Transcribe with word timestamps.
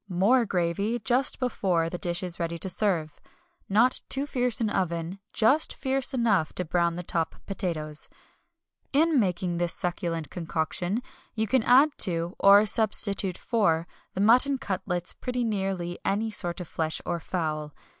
More 0.09 0.47
gravy 0.47 0.97
just 0.97 1.39
before 1.39 1.87
the 1.87 1.99
dish 1.99 2.23
is 2.23 2.39
ready 2.39 2.57
to 2.57 2.69
serve. 2.69 3.19
Not 3.69 4.01
too 4.09 4.25
fierce 4.25 4.59
an 4.59 4.71
oven, 4.71 5.19
just 5.31 5.75
fierce 5.75 6.11
enough 6.11 6.53
to 6.53 6.65
brown 6.65 6.95
the 6.95 7.03
top 7.03 7.35
potatoes. 7.45 8.09
In 8.93 9.19
making 9.19 9.57
this 9.57 9.75
succulent 9.75 10.31
concoction 10.31 11.03
you 11.35 11.45
can 11.45 11.61
add 11.61 11.91
to, 11.99 12.35
or 12.39 12.65
substitute 12.65 13.37
for, 13.37 13.85
the 14.15 14.21
mutton 14.21 14.57
cutlets 14.57 15.13
pretty 15.13 15.43
nearly 15.43 15.99
any 16.03 16.31
sort 16.31 16.59
of 16.59 16.67
flesh 16.67 16.99
or 17.05 17.19
fowl. 17.19 17.71